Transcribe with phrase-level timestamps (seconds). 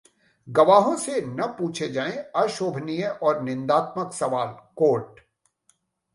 [0.47, 5.19] गवाहों से न पूछे जाएं अशोभनीय और निंदात्मक सवाल: कोर्ट